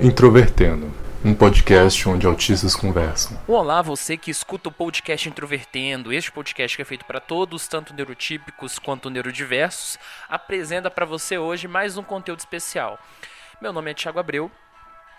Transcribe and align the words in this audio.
Introvertendo, 0.00 0.92
um 1.24 1.34
podcast 1.34 2.08
onde 2.08 2.26
autistas 2.26 2.76
conversam. 2.76 3.36
Olá, 3.48 3.82
você 3.82 4.16
que 4.16 4.30
escuta 4.30 4.68
o 4.68 4.72
podcast 4.72 5.28
Introvertendo. 5.28 6.12
Este 6.12 6.30
podcast 6.30 6.76
que 6.76 6.82
é 6.82 6.84
feito 6.84 7.04
para 7.04 7.20
todos, 7.20 7.66
tanto 7.66 7.94
neurotípicos 7.94 8.78
quanto 8.78 9.10
neurodiversos, 9.10 9.98
apresenta 10.28 10.90
para 10.90 11.04
você 11.04 11.38
hoje 11.38 11.66
mais 11.66 11.96
um 11.96 12.02
conteúdo 12.02 12.38
especial. 12.38 12.98
Meu 13.60 13.72
nome 13.72 13.90
é 13.90 13.94
Thiago 13.94 14.18
Abreu 14.20 14.50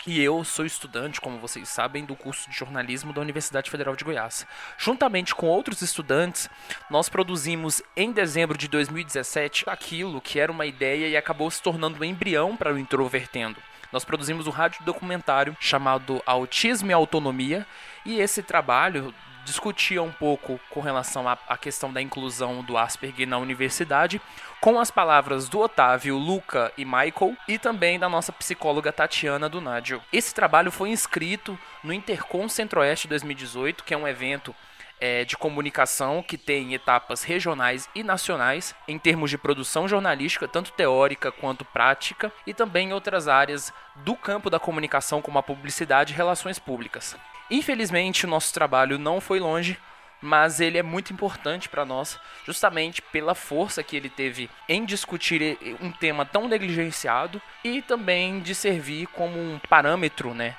e 0.08 0.22
eu 0.22 0.44
sou 0.44 0.66
estudante, 0.66 1.20
como 1.20 1.40
vocês 1.40 1.68
sabem, 1.70 2.06
do 2.06 2.16
curso 2.16 2.50
de 2.50 2.56
jornalismo 2.56 3.12
da 3.12 3.22
Universidade 3.22 3.70
Federal 3.70 3.96
de 3.96 4.04
Goiás. 4.04 4.46
Juntamente 4.78 5.34
com 5.34 5.48
outros 5.48 5.82
estudantes, 5.82 6.50
nós 6.90 7.10
produzimos 7.10 7.82
em 7.96 8.12
dezembro 8.12 8.58
de 8.58 8.68
2017 8.68 9.66
aquilo 9.68 10.22
que 10.22 10.40
era 10.40 10.52
uma 10.52 10.66
ideia 10.66 11.08
e 11.08 11.18
acabou 11.18 11.50
se 11.50 11.62
tornando 11.62 12.00
um 12.00 12.04
embrião 12.04 12.56
para 12.56 12.74
o 12.74 12.78
Introvertendo 12.78 13.60
nós 13.96 14.04
produzimos 14.04 14.46
um 14.46 14.52
rádio 14.52 14.84
documentário 14.84 15.56
chamado 15.58 16.22
Autismo 16.26 16.92
e 16.92 16.94
Autonomia, 16.94 17.66
e 18.06 18.20
esse 18.20 18.44
trabalho 18.44 19.14
discutia 19.46 20.02
um 20.02 20.12
pouco 20.12 20.60
com 20.70 20.82
relação 20.82 21.30
à, 21.30 21.58
questão 21.58 21.94
da 21.94 22.02
inclusão 22.02 22.64
do 22.64 22.78
Asperger 22.78 23.28
na 23.28 23.38
universidade, 23.38 24.20
com 24.60 24.80
as 24.80 24.90
palavras 24.90 25.48
do 25.48 25.60
Otávio, 25.60 26.18
Luca 26.18 26.74
e 26.78 26.84
Michael, 26.84 27.38
e 27.48 27.58
também 27.60 28.00
da 28.00 28.10
nossa 28.10 28.34
psicóloga 28.34 28.92
Tatiana 28.92 29.48
do 29.48 29.62
Nádio. 29.62 30.02
Esse 30.12 30.34
trabalho 30.34 30.72
foi 30.72 30.90
inscrito 30.90 31.58
no 31.84 31.94
Intercom 31.94 32.50
Centro-Oeste 32.50 33.08
2018, 33.08 33.84
que 33.84 33.94
é 33.94 33.98
um 33.98 34.08
evento 34.08 34.54
é, 35.00 35.26
de 35.26 35.36
comunicação 35.38 36.24
que 36.24 36.38
tem 36.38 36.74
etapas 36.74 37.24
regionais 37.24 37.90
e 37.94 38.04
nacionais 38.04 38.76
em 38.88 38.98
termos 38.98 39.30
de 39.30 39.38
produção 39.38 39.88
jornalística, 39.88 40.48
tanto 40.48 40.72
teórica 40.72 41.32
quanto 41.32 41.66
prática, 41.66 42.32
e 42.46 42.54
também 42.54 42.90
em 42.90 42.94
outras 42.94 43.28
áreas 43.28 43.74
do 43.98 44.16
campo 44.16 44.50
da 44.50 44.60
comunicação, 44.60 45.22
como 45.22 45.40
a 45.40 45.44
publicidade 45.44 46.14
e 46.14 46.16
relações 46.16 46.60
públicas. 46.60 47.16
Infelizmente, 47.50 48.26
o 48.26 48.30
nosso 48.30 48.54
trabalho 48.54 48.98
não 48.98 49.22
foi 49.22 49.40
longe, 49.40 49.78
mas 50.22 50.60
ele 50.60 50.78
é 50.78 50.84
muito 50.84 51.14
importante 51.14 51.70
para 51.70 51.86
nós, 51.86 52.20
justamente 52.46 53.02
pela 53.02 53.36
força 53.36 53.84
que 53.84 53.96
ele 53.96 54.10
teve 54.10 54.50
em 54.68 54.84
discutir 54.84 55.58
um 55.80 55.92
tema 55.92 56.26
tão 56.26 56.48
negligenciado 56.48 57.42
e 57.64 57.82
também 57.82 58.40
de 58.40 58.56
servir 58.56 59.08
como 59.08 59.38
um 59.40 59.60
parâmetro, 59.70 60.34
né, 60.34 60.56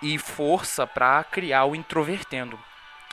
e 0.00 0.18
força 0.18 0.86
para 0.86 1.22
criar 1.24 1.66
o 1.66 1.76
introvertendo. 1.76 2.58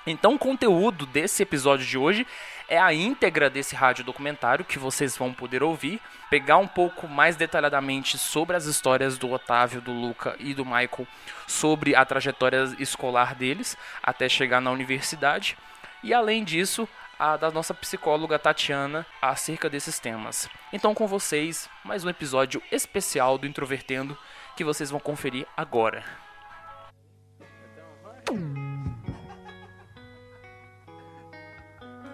Então, 0.08 0.36
o 0.36 0.39
conteúdo 0.39 1.05
desse 1.05 1.44
episódio 1.44 1.86
de 1.86 1.97
hoje 1.97 2.25
é 2.67 2.80
a 2.80 2.94
íntegra 2.94 3.50
desse 3.50 3.75
rádio 3.75 4.03
documentário 4.03 4.64
que 4.64 4.80
vocês 4.80 5.17
vão 5.17 5.33
poder 5.33 5.61
ouvir, 5.61 6.00
pegar 6.30 6.58
um 6.58 6.67
pouco 6.67 7.08
mais 7.08 7.36
detalhadamente 7.36 8.17
sobre 8.17 8.56
as 8.56 8.66
histórias 8.66 9.17
do 9.17 9.31
Otávio, 9.31 9.81
do 9.81 9.91
Luca 9.91 10.36
e 10.39 10.53
do 10.53 10.64
Michael, 10.64 11.08
sobre 11.47 11.95
a 11.95 12.06
trajetória 12.06 12.75
escolar 12.80 13.36
deles 13.36 13.78
até 14.02 14.30
chegar 14.30 14.61
na 14.61 14.72
universidade, 14.72 15.58
e 16.03 16.13
além 16.13 16.44
disso, 16.44 16.88
a 17.17 17.36
da 17.36 17.52
nossa 17.52 17.73
psicóloga 17.73 18.39
Tatiana 18.39 19.06
acerca 19.22 19.69
desses 19.69 20.00
temas. 20.00 20.50
Então, 20.72 20.95
com 20.95 21.06
vocês, 21.06 21.69
mais 21.84 22.06
um 22.06 22.09
episódio 22.09 22.63
especial 22.72 23.38
do 23.38 23.45
Introvertendo 23.45 24.17
que 24.56 24.63
vocês 24.63 24.89
vão 24.89 25.00
conferir 25.00 25.45
agora. 25.58 26.03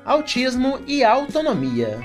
Autismo 0.06 0.80
e 0.86 1.04
Autonomia. 1.04 2.00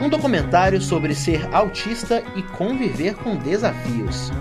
Um 0.00 0.08
documentário 0.08 0.80
sobre 0.80 1.14
ser 1.14 1.54
autista 1.54 2.24
e 2.34 2.42
conviver 2.42 3.14
com 3.16 3.36
desafios. 3.36 4.32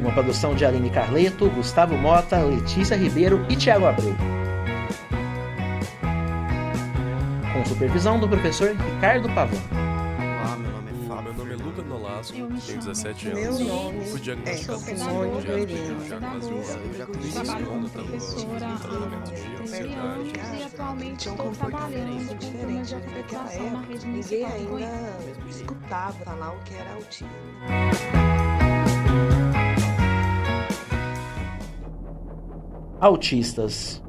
Uma 0.00 0.10
produção 0.10 0.56
de 0.56 0.64
Aline 0.64 0.90
Carleto, 0.90 1.48
Gustavo 1.50 1.96
Mota, 1.96 2.42
Letícia 2.42 2.96
Ribeiro 2.96 3.46
e 3.48 3.54
Tiago 3.54 3.86
Abreu. 3.86 4.16
Com 7.52 7.64
supervisão 7.66 8.18
do 8.18 8.28
professor 8.28 8.74
Ricardo 8.74 9.32
Pavão. 9.32 9.89
Tenho 12.28 12.48
17 12.48 13.28
anos. 13.28 13.58
Meu 13.58 13.68
nome 13.68 14.04
Fui 14.06 14.20
diagnosticado 14.20 14.78
é 14.78 14.92
com 14.92 14.96
síndrome 15.00 15.66
de 15.66 16.08
já 16.08 16.16
há 16.16 16.20
quase 16.20 16.52
um 16.52 16.60
ano. 16.60 16.84
Eu 16.84 16.94
já 16.94 17.06
conheci 17.06 17.32
Trabalho 17.32 17.72
um 17.72 17.88
tratamento 17.88 19.30
de 19.32 19.62
ansiedade. 19.62 20.32
E 20.58 20.62
atualmente 20.62 21.28
estou 21.28 21.50
trabalhando 21.52 22.38
diferente. 22.38 22.94
Na 23.32 23.52
época, 23.52 23.86
rede 23.88 24.06
ninguém 24.06 24.10
municipal 24.10 24.50
de 24.50 24.56
ainda 24.56 24.70
Goiânia. 24.70 25.36
escutava 25.48 26.12
falar 26.24 26.52
o 26.52 26.58
que 26.64 26.74
era 26.74 26.94
autismo. 26.94 27.30
Autistas. 33.00 34.02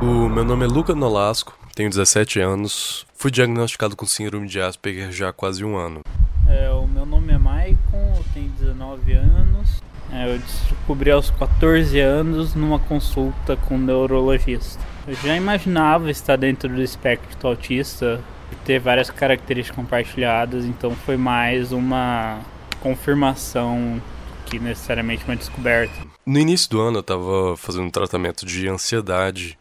O 0.00 0.28
meu 0.28 0.44
nome 0.44 0.64
é 0.64 0.68
Luca 0.68 0.94
Nolasco, 0.94 1.56
tenho 1.74 1.90
17 1.90 2.40
anos. 2.40 3.06
Fui 3.14 3.30
diagnosticado 3.30 3.96
com 3.96 4.06
síndrome 4.06 4.46
de 4.48 4.60
Asperger 4.60 5.12
já 5.12 5.28
há 5.28 5.32
quase 5.32 5.64
um 5.64 5.76
ano. 5.76 6.00
É, 6.48 6.70
o 6.70 6.86
meu 6.86 7.06
nome 7.06 7.32
é 7.32 7.38
Maicon, 7.38 8.14
eu 8.16 8.24
tenho 8.34 8.48
19 8.50 9.12
anos. 9.12 9.82
É, 10.12 10.34
eu 10.34 10.38
descobri 10.38 11.10
aos 11.10 11.30
14 11.30 11.98
anos 11.98 12.54
numa 12.54 12.78
consulta 12.78 13.56
com 13.56 13.76
um 13.76 13.78
neurologista. 13.78 14.82
Eu 15.06 15.14
já 15.14 15.34
imaginava 15.34 16.10
estar 16.10 16.36
dentro 16.36 16.68
do 16.68 16.82
espectro 16.82 17.48
autista 17.48 18.20
e 18.52 18.56
ter 18.56 18.78
várias 18.78 19.08
características 19.08 19.74
compartilhadas, 19.74 20.64
então 20.64 20.90
foi 20.90 21.16
mais 21.16 21.72
uma 21.72 22.40
confirmação 22.80 24.00
que 24.46 24.58
necessariamente 24.58 25.24
uma 25.24 25.34
descoberta. 25.34 25.94
No 26.26 26.38
início 26.38 26.68
do 26.68 26.80
ano 26.80 26.98
eu 26.98 27.00
estava 27.00 27.56
fazendo 27.56 27.84
um 27.84 27.90
tratamento 27.90 28.44
de 28.44 28.68
ansiedade 28.68 29.58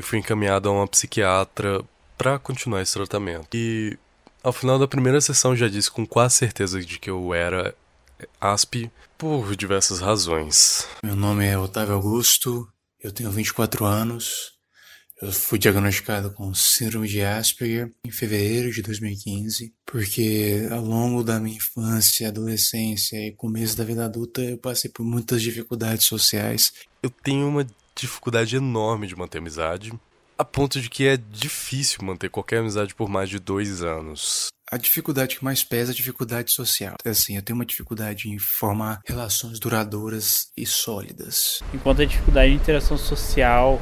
e 0.00 0.02
fui 0.02 0.18
encaminhado 0.18 0.68
a 0.68 0.72
uma 0.72 0.88
psiquiatra 0.88 1.84
para 2.16 2.38
continuar 2.38 2.82
esse 2.82 2.94
tratamento. 2.94 3.48
E 3.54 3.96
ao 4.42 4.52
final 4.52 4.78
da 4.78 4.88
primeira 4.88 5.20
sessão 5.20 5.54
já 5.54 5.68
disse 5.68 5.90
com 5.90 6.06
quase 6.06 6.36
certeza 6.36 6.80
de 6.80 6.98
que 6.98 7.10
eu 7.10 7.32
era 7.34 7.74
ASP 8.40 8.90
por 9.16 9.54
diversas 9.54 10.00
razões. 10.00 10.88
Meu 11.04 11.14
nome 11.14 11.46
é 11.46 11.56
Otávio 11.56 11.94
Augusto, 11.94 12.66
eu 12.98 13.12
tenho 13.12 13.30
24 13.30 13.84
anos. 13.84 14.58
Eu 15.20 15.30
fui 15.30 15.58
diagnosticado 15.58 16.32
com 16.32 16.54
síndrome 16.54 17.06
de 17.06 17.20
Asperger 17.20 17.92
em 18.02 18.10
fevereiro 18.10 18.72
de 18.72 18.80
2015, 18.80 19.74
porque 19.84 20.66
ao 20.70 20.82
longo 20.82 21.22
da 21.22 21.38
minha 21.38 21.58
infância, 21.58 22.26
adolescência 22.26 23.18
e 23.18 23.32
começo 23.32 23.76
da 23.76 23.84
vida 23.84 24.06
adulta 24.06 24.40
eu 24.40 24.56
passei 24.56 24.90
por 24.90 25.04
muitas 25.04 25.42
dificuldades 25.42 26.06
sociais. 26.06 26.72
Eu 27.02 27.10
tenho 27.10 27.46
uma 27.46 27.66
dificuldade 28.00 28.56
enorme 28.56 29.06
de 29.06 29.16
manter 29.16 29.38
amizade, 29.38 29.92
a 30.38 30.44
ponto 30.44 30.80
de 30.80 30.88
que 30.88 31.06
é 31.06 31.16
difícil 31.16 31.98
manter 32.02 32.30
qualquer 32.30 32.60
amizade 32.60 32.94
por 32.94 33.08
mais 33.08 33.28
de 33.28 33.38
dois 33.38 33.82
anos. 33.82 34.48
A 34.72 34.76
dificuldade 34.76 35.36
que 35.36 35.44
mais 35.44 35.64
pesa 35.64 35.90
é 35.90 35.92
a 35.92 35.96
dificuldade 35.96 36.52
social. 36.52 36.94
Assim, 37.04 37.36
eu 37.36 37.42
tenho 37.42 37.58
uma 37.58 37.66
dificuldade 37.66 38.30
em 38.30 38.38
formar 38.38 39.00
relações 39.04 39.58
duradouras 39.58 40.46
e 40.56 40.64
sólidas. 40.64 41.60
Enquanto 41.74 42.02
a 42.02 42.04
dificuldade 42.04 42.50
de 42.52 42.56
interação 42.56 42.96
social, 42.96 43.80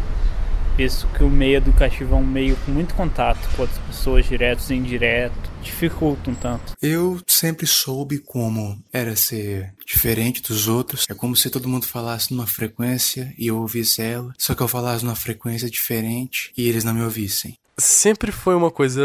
visto 0.79 1.09
que 1.09 1.25
o 1.25 1.29
meio 1.29 1.57
educativo 1.57 2.15
é 2.15 2.19
um 2.19 2.25
meio 2.25 2.57
com 2.65 2.71
muito 2.71 2.95
contato 2.95 3.41
com 3.57 3.63
outras 3.63 3.81
pessoas, 3.81 4.25
diretos 4.25 4.71
e 4.71 4.75
indiretos, 4.75 5.51
dificulta 5.61 6.31
um 6.31 6.37
tanto. 6.37 6.75
Eu 6.81 7.21
sempre 7.27 7.67
soube 7.67 8.19
como 8.19 8.81
era 8.93 9.17
ser 9.17 9.75
diferente 9.85 10.41
dos 10.41 10.69
outros. 10.69 11.05
É 11.11 11.15
como 11.15 11.35
se 11.35 11.51
todo 11.51 11.69
mundo 11.69 11.85
falasse 11.85 12.33
numa 12.33 12.47
frequência 12.47 13.35
e 13.37 13.49
eu 13.49 13.59
ouvisse 13.59 14.01
ela, 14.01 14.33
só 14.39 14.55
que 14.55 14.63
eu 14.63 14.69
falasse 14.69 15.05
numa 15.05 15.17
frequência 15.17 15.69
diferente 15.69 16.53
e 16.57 16.69
eles 16.69 16.85
não 16.85 16.95
me 16.95 17.03
ouvissem. 17.03 17.59
Sempre 17.77 18.31
foi 18.31 18.55
uma 18.55 18.71
coisa 18.71 19.03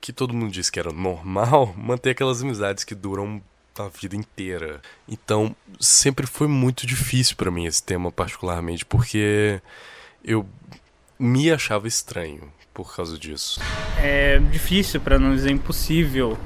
que 0.00 0.12
todo 0.12 0.32
mundo 0.32 0.52
disse 0.52 0.70
que 0.70 0.78
era 0.78 0.92
normal 0.92 1.74
manter 1.76 2.10
aquelas 2.10 2.40
amizades 2.40 2.84
que 2.84 2.94
duram 2.94 3.42
a 3.76 3.88
vida 3.88 4.14
inteira. 4.14 4.80
Então, 5.08 5.54
sempre 5.80 6.24
foi 6.24 6.46
muito 6.46 6.86
difícil 6.86 7.34
para 7.34 7.50
mim 7.50 7.66
esse 7.66 7.82
tema 7.82 8.12
particularmente, 8.12 8.86
porque 8.86 9.60
eu 10.24 10.46
me 11.18 11.50
achava 11.50 11.88
estranho 11.88 12.52
por 12.72 12.94
causa 12.94 13.18
disso. 13.18 13.60
É 13.98 14.38
difícil, 14.38 15.00
para 15.00 15.18
não 15.18 15.34
dizer 15.34 15.50
impossível, 15.50 16.38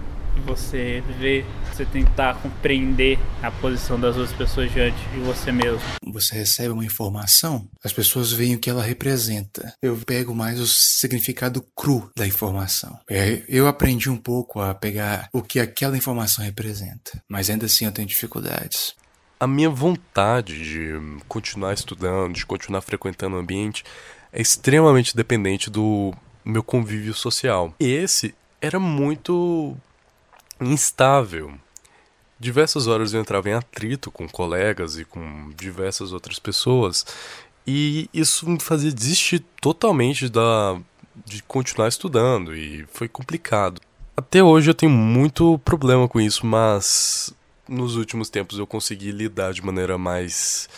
você 0.47 1.03
ver, 1.19 1.45
você 1.71 1.85
tentar 1.85 2.35
compreender 2.41 3.19
a 3.43 3.51
posição 3.51 3.99
das 3.99 4.17
outras 4.17 4.37
pessoas 4.37 4.73
diante 4.73 4.99
de 5.09 5.19
você 5.21 5.53
mesmo. 5.53 5.81
você 6.05 6.35
recebe 6.35 6.71
uma 6.71 6.85
informação, 6.85 7.69
as 7.85 7.93
pessoas 7.93 8.33
veem 8.33 8.55
o 8.55 8.59
que 8.59 8.71
ela 8.71 8.83
representa. 8.83 9.75
Eu 9.83 9.97
pego 9.99 10.35
mais 10.35 10.59
o 10.61 10.67
significado 10.67 11.65
cru 11.77 12.11
da 12.17 12.27
informação. 12.27 12.99
É, 13.09 13.43
eu 13.49 13.67
aprendi 13.67 14.09
um 14.09 14.17
pouco 14.17 14.61
a 14.61 14.75
pegar 14.75 15.29
o 15.33 15.43
que 15.43 15.61
aquela 15.61 15.97
informação 15.97 16.45
representa, 16.45 17.23
mas 17.29 17.51
ainda 17.51 17.67
assim 17.67 17.85
eu 17.85 17.93
tenho 17.93 18.09
dificuldades. 18.09 18.95
A 19.39 19.47
minha 19.47 19.71
vontade 19.71 20.63
de 20.63 21.19
continuar 21.27 21.73
estudando, 21.73 22.35
de 22.35 22.45
continuar 22.45 22.83
frequentando 22.83 23.37
o 23.37 23.39
ambiente, 23.39 23.85
é 24.33 24.41
extremamente 24.41 25.17
dependente 25.17 25.71
do 25.71 26.15
meu 26.45 26.63
convívio 26.63 27.15
social. 27.15 27.75
E 27.81 27.87
esse 27.87 28.35
era 28.61 28.79
muito 28.79 29.77
instável. 30.61 31.53
Diversas 32.39 32.87
horas 32.87 33.13
eu 33.13 33.21
entrava 33.21 33.49
em 33.51 33.55
atrito 33.55 34.11
com 34.11 34.29
colegas 34.29 34.99
e 34.99 35.05
com 35.05 35.51
diversas 35.57 36.13
outras 36.13 36.39
pessoas, 36.39 37.05
e 37.67 38.09
isso 38.15 38.49
me 38.49 38.59
fazia 38.59 38.91
desistir 38.91 39.45
totalmente 39.61 40.29
da 40.29 40.81
de 41.27 41.43
continuar 41.43 41.89
estudando 41.89 42.57
e 42.57 42.87
foi 42.93 43.07
complicado. 43.09 43.81
Até 44.17 44.43
hoje 44.43 44.71
eu 44.71 44.75
tenho 44.75 44.91
muito 44.91 45.59
problema 45.59 46.09
com 46.09 46.21
isso, 46.21 46.47
mas 46.47 47.35
nos 47.69 47.97
últimos 47.97 48.31
tempos 48.31 48.59
eu 48.59 48.67
consegui 48.67 49.13
lidar 49.13 49.53
de 49.53 49.63
maneira 49.63 49.99
mais 49.99 50.69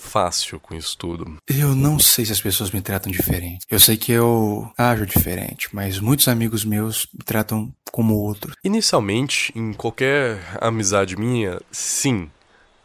fácil 0.00 0.58
com 0.58 0.74
isso 0.74 0.96
tudo. 0.96 1.36
Eu 1.46 1.74
não 1.74 1.98
sei 1.98 2.24
se 2.24 2.32
as 2.32 2.40
pessoas 2.40 2.70
me 2.70 2.80
tratam 2.80 3.12
diferente. 3.12 3.64
Eu 3.70 3.78
sei 3.78 3.96
que 3.96 4.10
eu 4.10 4.70
ajo 4.76 5.06
diferente, 5.06 5.68
mas 5.72 6.00
muitos 6.00 6.26
amigos 6.26 6.64
meus 6.64 7.06
me 7.12 7.24
tratam 7.24 7.72
como 7.92 8.14
outro. 8.14 8.54
Inicialmente, 8.64 9.52
em 9.54 9.72
qualquer 9.72 10.40
amizade 10.60 11.16
minha, 11.16 11.60
sim, 11.70 12.30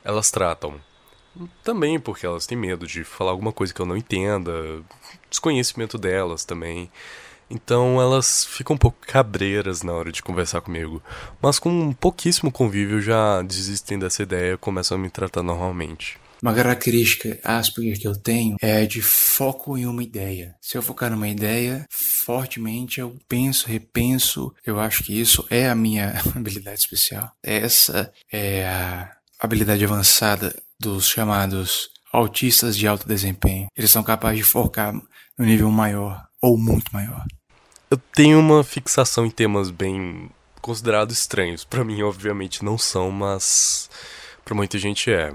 elas 0.03 0.29
tratam. 0.29 0.75
Também 1.63 1.99
porque 1.99 2.25
elas 2.25 2.45
têm 2.45 2.57
medo 2.57 2.87
de 2.87 3.03
falar 3.03 3.31
alguma 3.31 3.51
coisa 3.51 3.73
que 3.73 3.81
eu 3.81 3.85
não 3.85 3.97
entenda, 3.97 4.51
desconhecimento 5.29 5.97
delas 5.97 6.45
também. 6.45 6.89
Então 7.49 8.01
elas 8.01 8.45
ficam 8.45 8.75
um 8.75 8.79
pouco 8.79 8.97
cabreiras 9.05 9.83
na 9.83 9.93
hora 9.93 10.11
de 10.11 10.23
conversar 10.23 10.61
comigo. 10.61 11.01
Mas 11.41 11.59
com 11.59 11.69
um 11.69 11.93
pouquíssimo 11.93 12.51
convívio 12.51 13.01
já 13.01 13.41
desistem 13.41 13.99
dessa 13.99 14.23
ideia 14.23 14.53
e 14.53 14.57
começam 14.57 14.97
a 14.97 14.99
me 14.99 15.09
tratar 15.09 15.43
normalmente. 15.43 16.17
Uma 16.41 16.53
característica 16.53 17.39
Asperger 17.43 17.99
que 17.99 18.07
eu 18.07 18.15
tenho 18.15 18.57
é 18.61 18.85
de 18.85 19.01
foco 19.01 19.77
em 19.77 19.85
uma 19.85 20.03
ideia. 20.03 20.55
Se 20.61 20.77
eu 20.77 20.81
focar 20.81 21.09
numa 21.09 21.27
ideia, 21.27 21.85
fortemente 21.89 22.99
eu 22.99 23.15
penso, 23.27 23.67
repenso. 23.67 24.53
Eu 24.65 24.79
acho 24.79 25.03
que 25.03 25.19
isso 25.19 25.45
é 25.49 25.69
a 25.69 25.75
minha 25.75 26.13
habilidade 26.35 26.79
especial. 26.79 27.31
Essa 27.41 28.11
é 28.31 28.67
a 28.67 29.11
habilidade 29.39 29.83
avançada 29.83 30.55
dos 30.79 31.07
chamados 31.07 31.89
autistas 32.11 32.77
de 32.77 32.87
alto 32.87 33.07
desempenho. 33.07 33.67
Eles 33.75 33.91
são 33.91 34.03
capazes 34.03 34.39
de 34.39 34.43
focar 34.43 34.93
no 35.37 35.45
nível 35.45 35.69
maior 35.71 36.25
ou 36.41 36.57
muito 36.57 36.93
maior. 36.93 37.25
Eu 37.89 37.97
tenho 37.97 38.39
uma 38.39 38.63
fixação 38.63 39.25
em 39.25 39.29
temas 39.29 39.69
bem 39.69 40.29
considerados 40.61 41.17
estranhos. 41.17 41.63
Para 41.63 41.83
mim, 41.83 42.01
obviamente, 42.01 42.63
não 42.63 42.77
são, 42.77 43.11
mas 43.11 43.89
para 44.43 44.55
muita 44.55 44.77
gente 44.77 45.11
é. 45.11 45.31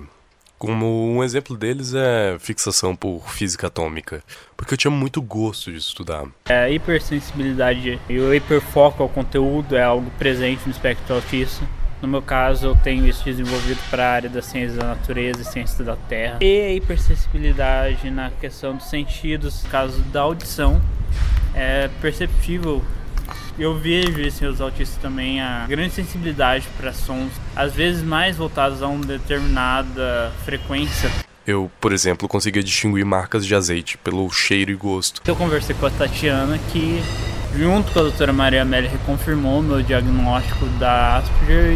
Como 0.61 1.11
um 1.11 1.25
exemplo 1.25 1.57
deles 1.57 1.95
é 1.95 2.37
fixação 2.39 2.95
por 2.95 3.27
física 3.31 3.69
atômica, 3.69 4.23
porque 4.59 4.75
eu 4.75 4.77
tinha 4.77 4.91
muito 4.91 5.23
gosto 5.23 5.73
de 5.73 5.79
estudar. 5.79 6.27
É, 6.51 6.65
a 6.65 6.71
hipersensibilidade 6.71 7.99
e 8.07 8.19
o 8.21 8.35
hiperfoco 8.35 9.03
ao 9.03 9.09
conteúdo 9.09 9.75
é 9.75 9.83
algo 9.83 10.11
presente 10.19 10.61
no 10.67 10.71
espectro 10.71 11.15
autista. 11.15 11.67
No 12.03 12.07
meu 12.07 12.21
caso, 12.21 12.67
eu 12.67 12.77
tenho 12.77 13.09
isso 13.09 13.25
desenvolvido 13.25 13.81
para 13.89 14.05
a 14.05 14.13
área 14.13 14.29
da 14.29 14.43
ciência 14.43 14.77
da 14.77 14.89
natureza 14.89 15.41
e 15.41 15.45
ciência 15.47 15.83
da 15.83 15.97
terra. 15.97 16.37
E 16.43 16.61
a 16.61 16.75
hipersensibilidade 16.75 18.11
na 18.11 18.31
questão 18.31 18.77
dos 18.77 18.91
sentidos, 18.91 19.65
no 19.65 19.71
caso 19.71 20.03
da 20.13 20.21
audição, 20.21 20.79
é 21.55 21.89
perceptível 22.03 22.85
eu 23.61 23.77
vejo 23.77 24.21
em 24.21 24.31
seus 24.31 24.61
autistas 24.61 24.97
também 25.03 25.41
a 25.41 25.67
grande 25.69 25.93
sensibilidade 25.93 26.67
para 26.79 26.95
sons, 26.95 27.31
às 27.55 27.75
vezes 27.75 28.03
mais 28.03 28.37
voltados 28.37 28.83
a 28.83 28.89
uma 28.89 29.05
determinada 29.05 30.33
frequência. 30.47 31.11
Eu, 31.47 31.71
por 31.81 31.93
exemplo, 31.93 32.27
conseguia 32.27 32.63
distinguir 32.63 33.05
marcas 33.05 33.45
de 33.45 33.55
azeite 33.55 33.99
pelo 33.99 34.31
cheiro 34.31 34.71
e 34.71 34.75
gosto. 34.75 35.21
Eu 35.27 35.37
conversei 35.37 35.75
com 35.75 35.85
a 35.85 35.91
Tatiana 35.91 36.59
que, 36.73 37.03
junto 37.57 37.93
com 37.93 37.99
a 37.99 38.03
doutora 38.03 38.33
Maria 38.33 38.63
Amélia, 38.63 38.89
reconfirmou 38.89 39.63
meu 39.63 39.83
diagnóstico 39.83 40.65
da 40.79 41.19
Asperger 41.19 41.73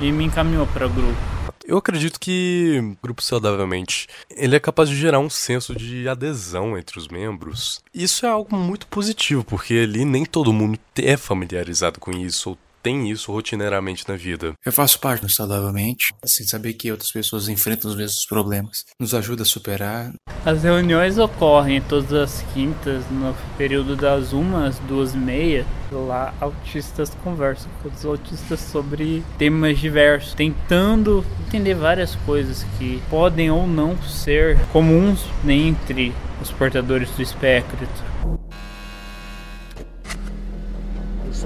e, 0.00 0.06
e 0.06 0.12
me 0.12 0.24
encaminhou 0.24 0.66
para 0.66 0.86
o 0.86 0.90
grupo. 0.90 1.35
Eu 1.66 1.78
acredito 1.78 2.20
que 2.20 2.96
grupo 3.02 3.20
saudavelmente 3.20 4.06
ele 4.30 4.54
é 4.54 4.60
capaz 4.60 4.88
de 4.88 4.96
gerar 4.96 5.18
um 5.18 5.28
senso 5.28 5.74
de 5.74 6.08
adesão 6.08 6.78
entre 6.78 6.96
os 6.96 7.08
membros. 7.08 7.82
Isso 7.92 8.24
é 8.24 8.28
algo 8.28 8.56
muito 8.56 8.86
positivo, 8.86 9.42
porque 9.42 9.74
ali 9.74 10.04
nem 10.04 10.24
todo 10.24 10.52
mundo 10.52 10.78
é 10.96 11.16
familiarizado 11.16 11.98
com 11.98 12.12
isso 12.12 12.50
ou 12.50 12.58
tem 12.86 13.10
isso 13.10 13.32
rotineiramente 13.32 14.04
na 14.08 14.14
vida. 14.14 14.52
Eu 14.64 14.70
faço 14.70 15.00
parte 15.00 15.22
do 15.22 15.28
Saudavelmente, 15.28 16.14
sem 16.24 16.46
saber 16.46 16.72
que 16.74 16.92
outras 16.92 17.10
pessoas 17.10 17.48
enfrentam 17.48 17.90
os 17.90 17.96
mesmos 17.96 18.24
problemas. 18.24 18.84
Nos 19.00 19.12
ajuda 19.12 19.42
a 19.42 19.44
superar. 19.44 20.12
As 20.44 20.62
reuniões 20.62 21.18
ocorrem 21.18 21.80
todas 21.80 22.12
as 22.12 22.44
quintas, 22.54 23.02
no 23.10 23.34
período 23.58 23.96
das 23.96 24.32
umas, 24.32 24.78
duas 24.78 25.14
e 25.14 25.16
meia. 25.16 25.66
Lá, 25.90 26.32
autistas 26.40 27.10
conversam 27.24 27.68
com 27.82 27.88
os 27.88 28.04
autistas 28.04 28.60
sobre 28.60 29.24
temas 29.36 29.80
diversos, 29.80 30.34
tentando 30.34 31.26
entender 31.44 31.74
várias 31.74 32.14
coisas 32.14 32.64
que 32.78 33.02
podem 33.10 33.50
ou 33.50 33.66
não 33.66 34.00
ser 34.04 34.60
comuns 34.68 35.24
entre 35.44 36.14
os 36.40 36.52
portadores 36.52 37.10
do 37.10 37.20
espectro. 37.20 37.78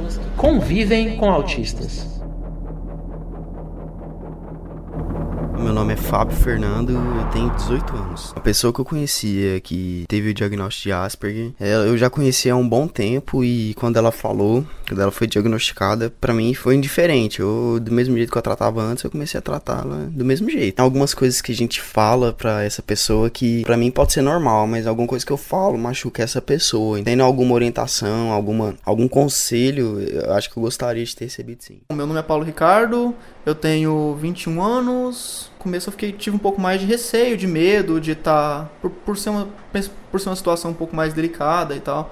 Pessoas 0.01 0.17
que 0.19 0.31
convivem 0.37 1.17
com 1.17 1.31
autistas. 1.31 2.09
Meu 5.63 5.75
nome 5.75 5.93
é 5.93 5.97
Fábio 5.97 6.35
Fernando, 6.37 6.93
eu 6.93 7.31
tenho 7.31 7.51
18 7.51 7.95
anos. 7.95 8.33
A 8.35 8.41
pessoa 8.41 8.73
que 8.73 8.81
eu 8.81 8.85
conhecia 8.85 9.61
que 9.61 10.05
teve 10.09 10.31
o 10.31 10.35
diagnóstico 10.35 10.85
de 10.85 10.93
Asperger, 10.93 11.53
eu 11.61 11.97
já 11.99 12.09
conhecia 12.09 12.55
há 12.55 12.57
um 12.57 12.67
bom 12.67 12.89
tempo 12.89 13.45
e 13.45 13.75
quando 13.75 13.99
ela 13.99 14.11
falou, 14.11 14.65
quando 14.89 15.01
ela 15.01 15.11
foi 15.11 15.27
diagnosticada, 15.27 16.13
para 16.19 16.33
mim 16.33 16.55
foi 16.55 16.75
indiferente. 16.75 17.41
Eu, 17.41 17.79
do 17.81 17.93
mesmo 17.93 18.17
jeito 18.17 18.33
que 18.33 18.39
eu 18.39 18.43
tratava 18.43 18.83
antes, 18.83 19.05
eu 19.05 19.11
comecei 19.11 19.39
a 19.39 19.43
tratá-la 19.43 20.07
do 20.11 20.25
mesmo 20.25 20.49
jeito. 20.49 20.81
Algumas 20.81 21.13
coisas 21.13 21.43
que 21.43 21.53
a 21.53 21.55
gente 21.55 21.81
fala 21.81 22.33
para 22.33 22.65
essa 22.65 22.83
pessoa 22.83 23.29
que 23.29 23.63
para 23.63 23.77
mim 23.77 23.91
pode 23.91 24.15
ser 24.15 24.23
normal, 24.23 24.67
mas 24.67 24.87
alguma 24.87 25.07
coisa 25.07 25.25
que 25.25 25.33
eu 25.33 25.37
falo 25.37 25.77
machuca 25.77 26.23
essa 26.23 26.41
pessoa. 26.41 27.03
Tendo 27.03 27.23
alguma 27.23 27.55
orientação, 27.55 28.33
alguma 28.33 28.75
algum 28.85 29.07
conselho, 29.07 30.01
eu 30.01 30.33
acho 30.33 30.51
que 30.51 30.57
eu 30.57 30.63
gostaria 30.63 31.05
de 31.05 31.15
ter 31.15 31.27
recebido 31.27 31.63
sim. 31.63 31.81
Meu 31.93 32.07
nome 32.07 32.19
é 32.19 32.23
Paulo 32.23 32.45
Ricardo, 32.45 33.15
eu 33.45 33.55
tenho 33.55 34.17
21 34.17 34.63
anos. 34.63 35.50
Começo 35.59 35.89
eu 35.89 35.93
fiquei, 35.93 36.13
tive 36.13 36.37
um 36.37 36.39
pouco 36.39 36.61
mais 36.61 36.81
de 36.81 36.87
receio, 36.87 37.37
de 37.37 37.47
medo, 37.47 38.01
de 38.01 38.13
estar. 38.13 38.63
Tá, 38.63 38.71
por, 38.81 38.91
por, 38.91 39.17
ser 39.19 39.31
uma, 39.31 39.49
por 40.11 40.21
ser 40.21 40.29
uma 40.29 40.37
situação 40.37 40.71
um 40.71 40.75
pouco 40.75 40.97
mais 40.97 41.13
delicada 41.13 41.75
e 41.75 41.81
tal. 41.81 42.11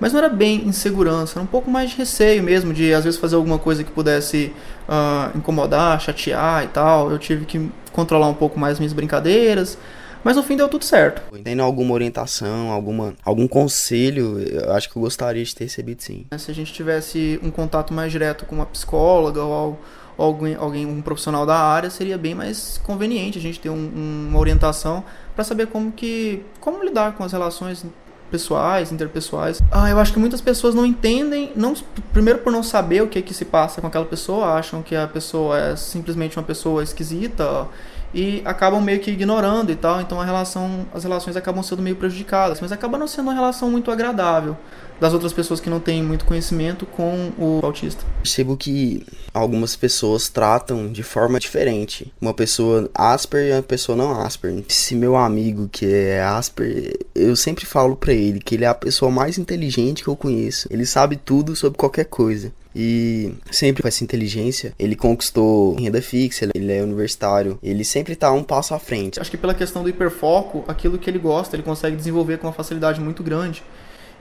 Mas 0.00 0.12
não 0.12 0.20
era 0.20 0.28
bem 0.28 0.66
insegurança, 0.66 1.38
era 1.38 1.42
um 1.42 1.46
pouco 1.46 1.70
mais 1.70 1.90
de 1.90 1.96
receio 1.96 2.42
mesmo, 2.42 2.72
de 2.72 2.94
às 2.94 3.04
vezes 3.04 3.18
fazer 3.18 3.34
alguma 3.34 3.58
coisa 3.58 3.82
que 3.82 3.90
pudesse 3.90 4.52
uh, 4.88 5.36
incomodar, 5.36 6.00
chatear 6.00 6.64
e 6.64 6.68
tal. 6.68 7.10
Eu 7.10 7.18
tive 7.18 7.44
que 7.44 7.68
controlar 7.92 8.28
um 8.28 8.34
pouco 8.34 8.58
mais 8.58 8.78
minhas 8.78 8.92
brincadeiras. 8.92 9.76
Mas 10.22 10.36
no 10.36 10.42
fim 10.42 10.56
deu 10.56 10.68
tudo 10.68 10.84
certo. 10.84 11.22
Tendo 11.42 11.62
alguma 11.62 11.94
orientação, 11.94 12.70
alguma, 12.70 13.14
algum 13.24 13.46
conselho, 13.46 14.38
eu 14.40 14.72
acho 14.72 14.90
que 14.90 14.96
eu 14.96 15.02
gostaria 15.02 15.44
de 15.44 15.54
ter 15.54 15.64
recebido 15.64 16.02
sim. 16.02 16.26
Se 16.36 16.50
a 16.50 16.54
gente 16.54 16.72
tivesse 16.72 17.38
um 17.42 17.50
contato 17.50 17.94
mais 17.94 18.10
direto 18.10 18.44
com 18.44 18.54
uma 18.54 18.66
psicóloga 18.66 19.42
ou 19.42 19.52
algo 19.52 19.78
alguém, 20.18 20.54
alguém 20.56 20.86
um 20.86 21.00
profissional 21.00 21.46
da 21.46 21.56
área, 21.56 21.88
seria 21.88 22.18
bem 22.18 22.34
mais 22.34 22.78
conveniente 22.84 23.38
a 23.38 23.40
gente 23.40 23.60
ter 23.60 23.70
um, 23.70 24.28
uma 24.28 24.38
orientação 24.38 25.04
para 25.34 25.44
saber 25.44 25.68
como 25.68 25.92
que 25.92 26.44
como 26.60 26.82
lidar 26.82 27.12
com 27.12 27.24
as 27.24 27.32
relações 27.32 27.86
pessoais, 28.30 28.92
interpessoais. 28.92 29.62
Ah, 29.70 29.88
eu 29.88 29.98
acho 29.98 30.12
que 30.12 30.18
muitas 30.18 30.40
pessoas 30.40 30.74
não 30.74 30.84
entendem, 30.84 31.50
não 31.56 31.72
primeiro 32.12 32.40
por 32.40 32.52
não 32.52 32.62
saber 32.62 33.02
o 33.02 33.08
que 33.08 33.22
que 33.22 33.32
se 33.32 33.44
passa 33.44 33.80
com 33.80 33.86
aquela 33.86 34.04
pessoa, 34.04 34.52
acham 34.52 34.82
que 34.82 34.94
a 34.94 35.06
pessoa 35.06 35.58
é 35.58 35.76
simplesmente 35.76 36.36
uma 36.36 36.44
pessoa 36.44 36.82
esquisita 36.82 37.66
e 38.14 38.42
acabam 38.44 38.80
meio 38.80 39.00
que 39.00 39.10
ignorando 39.10 39.70
e 39.70 39.76
tal, 39.76 40.00
então 40.00 40.20
a 40.20 40.24
relação, 40.24 40.86
as 40.94 41.04
relações 41.04 41.36
acabam 41.36 41.62
sendo 41.62 41.82
meio 41.82 41.96
prejudicadas, 41.96 42.60
mas 42.60 42.72
acaba 42.72 42.96
não 42.96 43.06
sendo 43.06 43.26
uma 43.26 43.34
relação 43.34 43.70
muito 43.70 43.90
agradável. 43.90 44.56
das 45.00 45.12
outras 45.12 45.32
pessoas 45.32 45.60
que 45.60 45.70
não 45.70 45.78
têm 45.78 46.02
muito 46.02 46.24
conhecimento 46.24 46.84
com 46.84 47.30
o 47.38 47.60
autista. 47.62 48.04
Percebo 48.20 48.56
que 48.56 49.06
algumas 49.32 49.76
pessoas 49.76 50.28
tratam 50.28 50.90
de 50.90 51.02
forma 51.02 51.38
diferente. 51.38 52.12
Uma 52.20 52.34
pessoa 52.34 52.90
Asper 52.94 53.46
e 53.46 53.52
uma 53.52 53.62
pessoa 53.62 53.96
não 53.96 54.20
Asper. 54.20 54.64
Se 54.66 54.94
meu 54.96 55.16
amigo 55.16 55.68
que 55.70 55.86
é 55.86 56.22
Asper, 56.22 56.98
eu 57.14 57.36
sempre 57.36 57.64
falo 57.64 57.94
para 57.94 58.12
ele 58.12 58.40
que 58.40 58.56
ele 58.56 58.64
é 58.64 58.68
a 58.68 58.74
pessoa 58.74 59.10
mais 59.10 59.38
inteligente 59.38 60.02
que 60.02 60.08
eu 60.08 60.16
conheço. 60.16 60.66
Ele 60.70 60.84
sabe 60.84 61.16
tudo 61.16 61.54
sobre 61.54 61.78
qualquer 61.78 62.06
coisa. 62.06 62.52
E 62.80 63.34
sempre 63.50 63.82
com 63.82 63.88
essa 63.88 64.04
inteligência, 64.04 64.72
ele 64.78 64.94
conquistou 64.94 65.74
renda 65.74 66.00
fixa, 66.00 66.48
ele 66.54 66.72
é 66.72 66.80
universitário, 66.80 67.58
ele 67.60 67.84
sempre 67.84 68.14
tá 68.14 68.30
um 68.30 68.44
passo 68.44 68.72
à 68.72 68.78
frente. 68.78 69.18
Acho 69.18 69.32
que 69.32 69.36
pela 69.36 69.52
questão 69.52 69.82
do 69.82 69.88
hiperfoco, 69.88 70.64
aquilo 70.68 70.96
que 70.96 71.10
ele 71.10 71.18
gosta, 71.18 71.56
ele 71.56 71.64
consegue 71.64 71.96
desenvolver 71.96 72.38
com 72.38 72.46
uma 72.46 72.52
facilidade 72.52 73.00
muito 73.00 73.20
grande. 73.20 73.64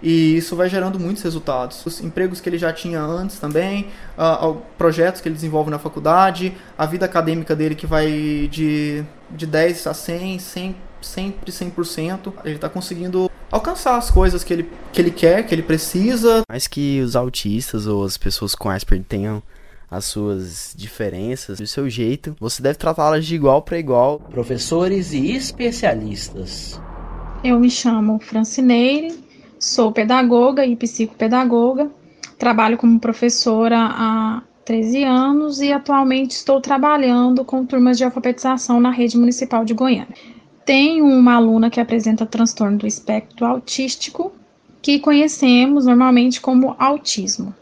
E 0.01 0.37
isso 0.37 0.55
vai 0.55 0.67
gerando 0.69 0.99
muitos 0.99 1.21
resultados. 1.21 1.85
Os 1.85 2.01
empregos 2.01 2.41
que 2.41 2.49
ele 2.49 2.57
já 2.57 2.73
tinha 2.73 2.99
antes 2.99 3.37
também, 3.37 3.89
uh, 4.17 4.55
projetos 4.75 5.21
que 5.21 5.27
ele 5.27 5.35
desenvolve 5.35 5.69
na 5.69 5.77
faculdade, 5.77 6.57
a 6.75 6.87
vida 6.87 7.05
acadêmica 7.05 7.55
dele 7.55 7.75
que 7.75 7.85
vai 7.85 8.47
de, 8.51 9.03
de 9.29 9.45
10 9.45 9.85
a 9.85 9.93
100, 9.93 10.39
100 10.39 10.75
sempre 10.99 11.51
100%. 11.51 12.33
Ele 12.43 12.55
está 12.55 12.69
conseguindo 12.69 13.29
alcançar 13.51 13.97
as 13.97 14.09
coisas 14.11 14.43
que 14.43 14.53
ele, 14.53 14.69
que 14.91 15.01
ele 15.01 15.11
quer, 15.11 15.45
que 15.45 15.53
ele 15.53 15.63
precisa. 15.63 16.41
Mais 16.49 16.67
que 16.67 17.01
os 17.01 17.15
autistas 17.15 17.87
ou 17.87 18.03
as 18.03 18.17
pessoas 18.17 18.55
com 18.55 18.69
Asperger 18.69 19.05
tenham 19.07 19.43
as 19.89 20.05
suas 20.05 20.73
diferenças, 20.75 21.59
do 21.59 21.67
seu 21.67 21.89
jeito, 21.89 22.35
você 22.39 22.61
deve 22.61 22.77
tratá-las 22.77 23.25
de 23.25 23.35
igual 23.35 23.61
para 23.61 23.79
igual. 23.79 24.19
Professores 24.19 25.13
e 25.13 25.31
especialistas. 25.31 26.81
Eu 27.43 27.59
me 27.59 27.69
chamo 27.69 28.19
Francineire, 28.19 29.27
Sou 29.59 29.91
pedagoga 29.91 30.65
e 30.65 30.75
psicopedagoga, 30.75 31.89
trabalho 32.37 32.77
como 32.77 32.99
professora 32.99 33.77
há 33.79 34.43
13 34.65 35.03
anos 35.03 35.61
e 35.61 35.71
atualmente 35.71 36.31
estou 36.31 36.61
trabalhando 36.61 37.43
com 37.43 37.65
turmas 37.65 37.97
de 37.97 38.03
alfabetização 38.03 38.79
na 38.79 38.91
rede 38.91 39.17
municipal 39.17 39.65
de 39.65 39.73
Goiânia. 39.73 40.13
Tenho 40.67 41.05
uma 41.05 41.35
aluna 41.35 41.69
que 41.69 41.79
apresenta 41.79 42.25
transtorno 42.25 42.79
do 42.79 42.85
espectro 42.85 43.45
autístico, 43.45 44.33
que 44.81 44.99
conhecemos 44.99 45.85
normalmente 45.85 46.41
como 46.41 46.75
autismo. 46.77 47.55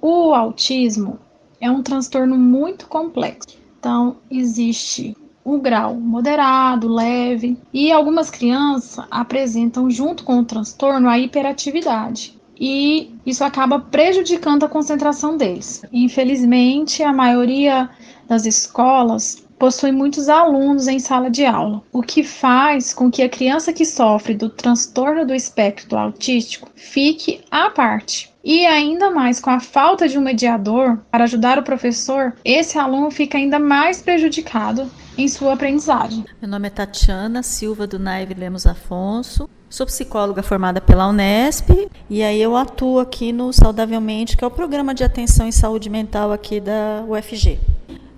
O 0.00 0.32
autismo 0.32 1.18
é 1.60 1.68
um 1.68 1.82
transtorno 1.82 2.38
muito 2.38 2.86
complexo. 2.86 3.58
Então, 3.80 4.18
existe 4.30 5.16
o 5.44 5.58
grau 5.58 5.96
moderado, 5.96 6.86
leve, 6.86 7.58
e 7.72 7.90
algumas 7.90 8.30
crianças 8.30 9.04
apresentam, 9.10 9.90
junto 9.90 10.22
com 10.22 10.38
o 10.38 10.44
transtorno, 10.44 11.08
a 11.08 11.18
hiperatividade. 11.18 12.38
E 12.56 13.12
isso 13.26 13.42
acaba 13.42 13.80
prejudicando 13.80 14.62
a 14.62 14.68
concentração 14.68 15.36
deles. 15.36 15.82
Infelizmente, 15.92 17.02
a 17.02 17.12
maioria 17.12 17.90
das 18.28 18.46
escolas 18.46 19.44
possui 19.62 19.92
muitos 19.92 20.28
alunos 20.28 20.88
em 20.88 20.98
sala 20.98 21.30
de 21.30 21.46
aula, 21.46 21.84
o 21.92 22.02
que 22.02 22.24
faz 22.24 22.92
com 22.92 23.08
que 23.08 23.22
a 23.22 23.28
criança 23.28 23.72
que 23.72 23.84
sofre 23.84 24.34
do 24.34 24.48
transtorno 24.48 25.24
do 25.24 25.32
espectro 25.32 25.96
autístico 25.96 26.68
fique 26.74 27.42
à 27.48 27.70
parte. 27.70 28.32
E 28.42 28.66
ainda 28.66 29.08
mais 29.12 29.38
com 29.38 29.50
a 29.50 29.60
falta 29.60 30.08
de 30.08 30.18
um 30.18 30.20
mediador 30.20 30.98
para 31.12 31.22
ajudar 31.22 31.60
o 31.60 31.62
professor, 31.62 32.34
esse 32.44 32.76
aluno 32.76 33.08
fica 33.12 33.38
ainda 33.38 33.60
mais 33.60 34.02
prejudicado 34.02 34.90
em 35.16 35.28
sua 35.28 35.52
aprendizagem. 35.52 36.24
Meu 36.40 36.50
nome 36.50 36.66
é 36.66 36.70
Tatiana 36.70 37.44
Silva 37.44 37.86
do 37.86 38.00
Naive 38.00 38.34
Lemos 38.34 38.66
Afonso. 38.66 39.48
Sou 39.70 39.86
psicóloga 39.86 40.42
formada 40.42 40.80
pela 40.80 41.06
Unesp 41.06 41.70
e 42.10 42.20
aí 42.24 42.42
eu 42.42 42.56
atuo 42.56 42.98
aqui 42.98 43.32
no 43.32 43.52
Saudavelmente, 43.52 44.36
que 44.36 44.42
é 44.42 44.46
o 44.46 44.50
programa 44.50 44.92
de 44.92 45.04
atenção 45.04 45.46
em 45.46 45.52
saúde 45.52 45.88
mental 45.88 46.32
aqui 46.32 46.60
da 46.60 47.04
UFG. 47.08 47.60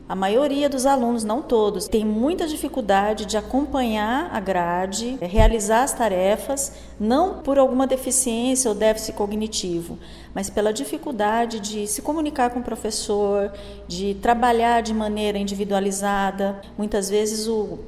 A 0.07 0.15
maioria 0.15 0.69
dos 0.69 0.85
alunos, 0.85 1.25
não 1.25 1.41
todos, 1.41 1.89
tem 1.89 2.05
muita 2.05 2.47
dificuldade 2.47 3.25
de 3.25 3.39
acompanhar 3.39 4.29
a 4.31 4.39
grade, 4.39 5.17
realizar 5.23 5.83
as 5.83 5.95
tarefas, 5.95 6.73
não 7.01 7.39
por 7.39 7.59
alguma 7.59 7.87
deficiência 7.87 8.69
ou 8.69 8.75
déficit 8.75 9.15
cognitivo, 9.17 9.99
mas 10.35 10.51
pela 10.51 10.75
dificuldade 10.75 11.59
de 11.59 11.87
se 11.87 12.03
comunicar 12.03 12.51
com 12.51 12.61
o 12.61 12.63
professor, 12.63 13.51
de 13.89 14.15
trabalhar 14.17 14.83
de 14.83 14.93
maneira 14.93 15.39
individualizada. 15.39 16.61
Muitas 16.77 17.09
vezes 17.09 17.47
o 17.49 17.79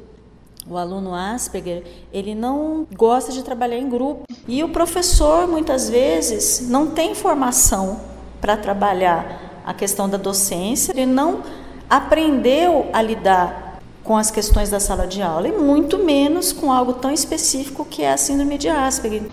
o 0.69 0.77
aluno 0.77 1.15
Asperger, 1.15 1.85
ele 2.13 2.35
não 2.35 2.89
gosta 2.93 3.31
de 3.31 3.45
trabalhar 3.45 3.79
em 3.79 3.89
grupo. 3.89 4.25
E 4.49 4.65
o 4.65 4.71
professor, 4.71 5.47
muitas 5.47 5.89
vezes, 5.89 6.69
não 6.69 6.91
tem 6.91 7.15
formação 7.15 8.01
para 8.41 8.57
trabalhar 8.57 9.63
a 9.65 9.73
questão 9.73 10.09
da 10.09 10.17
docência, 10.17 10.91
ele 10.91 11.07
não 11.07 11.45
aprendeu 11.89 12.89
a 12.93 13.01
lidar 13.01 13.81
com 14.03 14.17
as 14.17 14.31
questões 14.31 14.71
da 14.71 14.79
sala 14.79 15.07
de 15.07 15.21
aula 15.21 15.49
e 15.49 15.53
muito 15.53 15.99
menos 15.99 16.53
com 16.53 16.71
algo 16.71 16.93
tão 16.93 17.11
específico 17.11 17.85
que 17.85 18.03
é 18.03 18.13
a 18.13 18.17
síndrome 18.17 18.57
de 18.57 18.69
Asperger. 18.69 19.31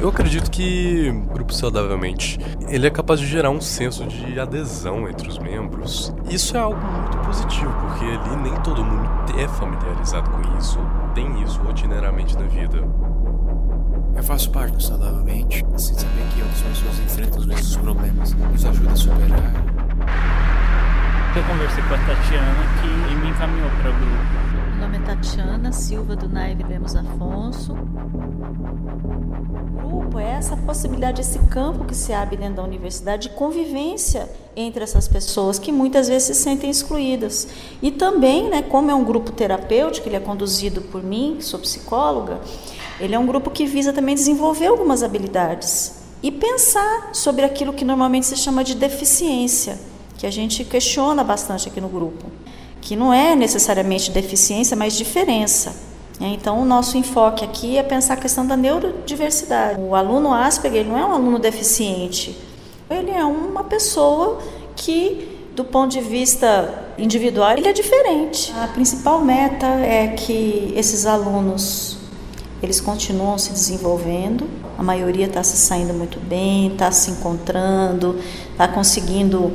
Eu 0.00 0.10
acredito 0.10 0.50
que 0.50 1.08
o 1.08 1.32
grupo 1.32 1.54
saudavelmente 1.54 2.38
ele 2.68 2.86
é 2.86 2.90
capaz 2.90 3.18
de 3.18 3.26
gerar 3.26 3.48
um 3.48 3.60
senso 3.60 4.04
de 4.04 4.38
adesão 4.38 5.08
entre 5.08 5.26
os 5.26 5.38
membros. 5.38 6.14
Isso 6.28 6.56
é 6.56 6.60
algo 6.60 6.78
muito 6.78 7.16
positivo, 7.18 7.72
porque 7.80 8.04
ali 8.04 8.36
nem 8.42 8.54
todo 8.62 8.84
mundo 8.84 9.08
é 9.38 9.48
familiarizado 9.48 10.30
com 10.30 10.58
isso, 10.58 10.78
tem 11.14 11.42
isso 11.42 11.58
rotineiramente 11.62 12.36
na 12.36 12.46
vida. 12.46 12.86
Eu 14.16 14.22
faço 14.22 14.50
parte 14.50 14.76
do 14.76 14.82
Saudavelmente, 14.82 15.64
sem 15.76 15.94
saber 15.94 16.24
que 16.34 16.42
outras 16.42 16.60
pessoas 16.62 16.98
enfrentam 17.00 17.38
os 17.40 17.46
mesmos 17.46 17.76
problemas, 17.76 18.32
nos 18.34 18.64
ajuda 18.64 18.92
a 18.92 18.96
superar. 18.96 19.52
Eu 21.36 21.42
conversei 21.42 21.82
com 21.82 21.94
a 21.94 21.98
Tatiana 21.98 22.64
que 22.80 23.14
me 23.16 23.28
encaminhou 23.28 23.68
para 23.70 23.90
o 23.90 23.94
grupo. 23.94 24.43
Nome 24.84 24.98
é 24.98 25.00
Tatiana 25.00 25.72
Silva 25.72 26.14
do 26.14 26.28
Naive 26.28 26.62
Lemos 26.62 26.94
Afonso. 26.94 27.74
Grupo 29.82 30.18
é 30.18 30.32
essa 30.32 30.58
possibilidade, 30.58 31.22
esse 31.22 31.38
campo 31.46 31.86
que 31.86 31.94
se 31.94 32.12
abre 32.12 32.36
dentro 32.36 32.56
da 32.56 32.64
universidade 32.64 33.30
de 33.30 33.34
convivência 33.34 34.30
entre 34.54 34.84
essas 34.84 35.08
pessoas 35.08 35.58
que 35.58 35.72
muitas 35.72 36.08
vezes 36.08 36.24
se 36.24 36.34
sentem 36.34 36.68
excluídas. 36.68 37.48
E 37.80 37.90
também, 37.90 38.50
né, 38.50 38.60
como 38.60 38.90
é 38.90 38.94
um 38.94 39.02
grupo 39.04 39.32
terapêutico, 39.32 40.06
ele 40.06 40.16
é 40.16 40.20
conduzido 40.20 40.82
por 40.82 41.02
mim, 41.02 41.36
que 41.38 41.44
sou 41.46 41.58
psicóloga, 41.60 42.38
ele 43.00 43.14
é 43.14 43.18
um 43.18 43.26
grupo 43.26 43.50
que 43.50 43.64
visa 43.64 43.90
também 43.90 44.14
desenvolver 44.14 44.66
algumas 44.66 45.02
habilidades 45.02 45.94
e 46.22 46.30
pensar 46.30 47.08
sobre 47.14 47.42
aquilo 47.42 47.72
que 47.72 47.86
normalmente 47.86 48.26
se 48.26 48.36
chama 48.36 48.62
de 48.62 48.74
deficiência, 48.74 49.80
que 50.18 50.26
a 50.26 50.30
gente 50.30 50.62
questiona 50.62 51.24
bastante 51.24 51.70
aqui 51.70 51.80
no 51.80 51.88
grupo, 51.88 52.26
que 52.84 52.94
não 52.94 53.12
é 53.12 53.34
necessariamente 53.34 54.10
deficiência, 54.10 54.76
mas 54.76 54.92
diferença. 54.92 55.74
Né? 56.20 56.36
Então, 56.38 56.60
o 56.60 56.66
nosso 56.66 56.98
enfoque 56.98 57.42
aqui 57.42 57.78
é 57.78 57.82
pensar 57.82 58.12
a 58.12 58.16
questão 58.18 58.46
da 58.46 58.58
neurodiversidade. 58.58 59.80
O 59.80 59.94
aluno 59.94 60.34
Asperger 60.34 60.86
não 60.86 60.98
é 60.98 61.04
um 61.04 61.12
aluno 61.12 61.38
deficiente, 61.38 62.38
ele 62.90 63.10
é 63.10 63.24
uma 63.24 63.64
pessoa 63.64 64.38
que, 64.76 65.48
do 65.56 65.64
ponto 65.64 65.92
de 65.92 66.00
vista 66.02 66.92
individual, 66.98 67.52
ele 67.52 67.66
é 67.66 67.72
diferente. 67.72 68.52
A 68.62 68.68
principal 68.68 69.18
meta 69.24 69.66
é 69.66 70.08
que 70.08 70.70
esses 70.76 71.06
alunos 71.06 71.96
eles 72.62 72.82
continuam 72.82 73.38
se 73.38 73.50
desenvolvendo, 73.50 74.46
a 74.76 74.82
maioria 74.82 75.26
está 75.26 75.42
se 75.42 75.56
saindo 75.56 75.94
muito 75.94 76.20
bem, 76.20 76.72
está 76.72 76.90
se 76.90 77.10
encontrando, 77.10 78.18
está 78.52 78.68
conseguindo 78.68 79.52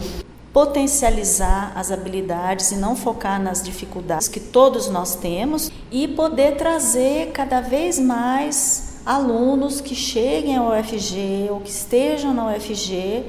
potencializar 0.53 1.71
as 1.75 1.91
habilidades 1.91 2.71
e 2.71 2.75
não 2.75 2.95
focar 2.95 3.41
nas 3.41 3.61
dificuldades 3.61 4.27
que 4.27 4.39
todos 4.39 4.87
nós 4.87 5.15
temos 5.15 5.71
e 5.91 6.07
poder 6.07 6.55
trazer 6.55 7.31
cada 7.31 7.61
vez 7.61 7.99
mais 7.99 8.99
alunos 9.05 9.79
que 9.79 9.95
cheguem 9.95 10.57
ao 10.57 10.71
UFG 10.71 11.49
ou 11.51 11.59
que 11.61 11.69
estejam 11.69 12.33
na 12.33 12.47
UFG 12.47 13.23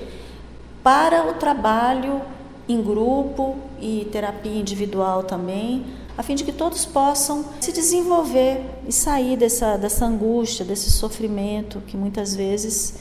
para 0.83 1.29
o 1.31 1.35
trabalho 1.35 2.23
em 2.69 2.83
grupo 2.83 3.57
e 3.81 4.09
terapia 4.13 4.59
individual 4.59 5.23
também, 5.23 5.85
a 6.17 6.23
fim 6.23 6.35
de 6.35 6.45
que 6.45 6.53
todos 6.53 6.85
possam 6.87 7.45
se 7.61 7.73
desenvolver 7.73 8.63
e 8.87 8.93
sair 8.93 9.37
dessa, 9.37 9.77
dessa 9.77 10.07
angústia, 10.07 10.65
desse 10.65 10.91
sofrimento 10.91 11.83
que 11.87 11.97
muitas 11.97 12.35
vezes 12.35 12.95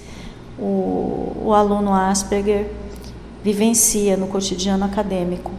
o, 0.57 1.33
o 1.45 1.53
aluno 1.53 1.93
Asperger 1.93 2.69
vivencia 3.43 4.17
no 4.17 4.27
cotidiano 4.27 4.85
acadêmico. 4.85 5.53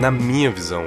Na 0.00 0.10
minha 0.10 0.50
visão, 0.50 0.84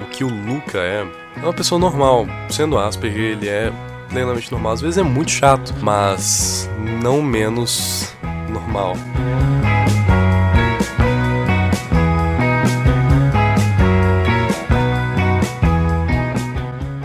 o 0.00 0.04
que 0.06 0.24
o 0.24 0.28
Luca 0.28 0.78
é 0.78 1.06
é 1.42 1.44
uma 1.44 1.52
pessoa 1.52 1.78
normal. 1.78 2.26
Sendo 2.48 2.78
Asperger, 2.78 3.32
ele 3.32 3.48
é 3.48 3.72
plenamente 4.08 4.50
normal. 4.52 4.72
Às 4.72 4.80
vezes 4.80 4.98
é 4.98 5.02
muito 5.02 5.30
chato, 5.30 5.74
mas 5.82 6.70
não 7.02 7.20
menos 7.20 8.14
normal. 8.48 8.94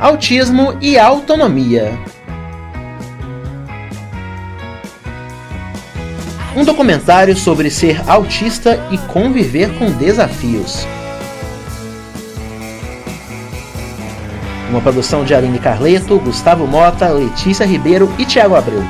Autismo 0.07 0.77
e 0.79 0.97
autonomia. 0.97 1.91
Um 6.55 6.63
documentário 6.63 7.35
sobre 7.35 7.69
ser 7.69 8.01
autista 8.09 8.79
e 8.89 8.97
conviver 8.97 9.77
com 9.77 9.91
desafios. 9.91 10.87
Uma 14.69 14.79
produção 14.79 15.25
de 15.25 15.35
Aline 15.35 15.59
Carleto, 15.59 16.17
Gustavo 16.19 16.65
Mota, 16.65 17.09
Letícia 17.09 17.65
Ribeiro 17.65 18.09
e 18.17 18.23
Tiago 18.23 18.55
Abreu. 18.55 18.85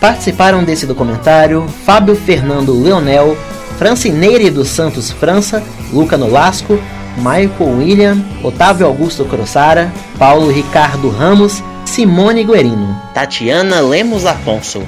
Participaram 0.00 0.64
desse 0.64 0.86
documentário 0.86 1.68
Fábio 1.84 2.16
Fernando 2.16 2.72
Leonel, 2.72 3.38
Francineire 3.78 4.50
dos 4.50 4.66
Santos 4.70 5.12
França, 5.12 5.62
Luca 5.92 6.18
Nolasco, 6.18 6.76
Michael 7.16 7.78
William, 7.78 8.24
Otávio 8.42 8.86
Augusto 8.86 9.24
Crossara, 9.24 9.92
Paulo 10.18 10.48
Ricardo 10.48 11.08
Ramos, 11.10 11.62
Simone 11.84 12.44
Guerino, 12.44 13.00
Tatiana 13.12 13.80
Lemos 13.80 14.24
Afonso. 14.24 14.82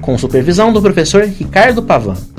Com 0.00 0.16
supervisão 0.16 0.72
do 0.72 0.80
professor 0.80 1.24
Ricardo 1.24 1.82
Pavan. 1.82 2.35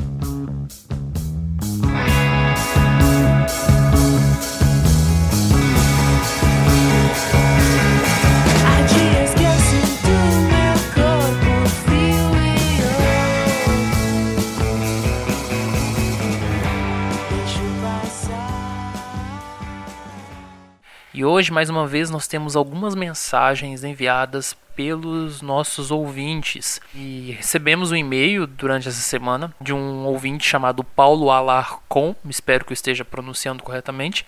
E 21.17 21.25
hoje, 21.25 21.51
mais 21.51 21.67
uma 21.67 21.87
vez, 21.87 22.11
nós 22.11 22.27
temos 22.27 22.55
algumas 22.55 22.93
mensagens 22.93 23.83
enviadas 23.83 24.55
pelos 24.75 25.41
nossos 25.41 25.89
ouvintes. 25.89 26.79
E 26.93 27.31
recebemos 27.35 27.91
um 27.91 27.95
e-mail 27.95 28.45
durante 28.45 28.87
essa 28.87 29.01
semana 29.01 29.51
de 29.59 29.73
um 29.73 30.05
ouvinte 30.05 30.47
chamado 30.47 30.83
Paulo 30.83 31.31
Alarcon, 31.31 32.15
espero 32.29 32.63
que 32.63 32.71
eu 32.71 32.75
esteja 32.75 33.03
pronunciando 33.03 33.63
corretamente. 33.63 34.27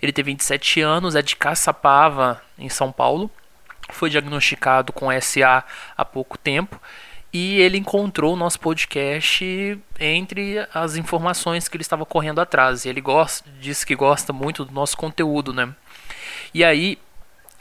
Ele 0.00 0.12
tem 0.12 0.24
27 0.24 0.80
anos, 0.80 1.16
é 1.16 1.20
de 1.20 1.34
Caçapava, 1.34 2.40
em 2.56 2.68
São 2.68 2.92
Paulo. 2.92 3.28
Foi 3.90 4.08
diagnosticado 4.08 4.92
com 4.92 5.08
SA 5.20 5.64
há 5.96 6.04
pouco 6.04 6.38
tempo 6.38 6.80
e 7.32 7.60
ele 7.60 7.78
encontrou 7.78 8.34
o 8.34 8.36
nosso 8.36 8.58
podcast 8.58 9.78
entre 9.98 10.66
as 10.74 10.96
informações 10.96 11.68
que 11.68 11.76
ele 11.76 11.82
estava 11.82 12.04
correndo 12.04 12.40
atrás. 12.40 12.84
Ele 12.84 13.00
gosta, 13.00 13.48
disse 13.60 13.86
que 13.86 13.94
gosta 13.94 14.32
muito 14.32 14.64
do 14.64 14.72
nosso 14.72 14.96
conteúdo, 14.96 15.52
né? 15.52 15.74
E 16.52 16.64
aí, 16.64 16.98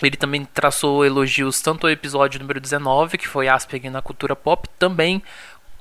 ele 0.01 0.17
também 0.17 0.46
traçou 0.46 1.05
elogios 1.05 1.62
tanto 1.62 1.86
ao 1.86 1.91
episódio 1.91 2.39
número 2.39 2.60
19, 2.60 3.17
que 3.17 3.27
foi 3.27 3.48
Asperger 3.48 3.91
na 3.91 4.01
cultura 4.01 4.36
pop, 4.36 4.67
também 4.77 5.22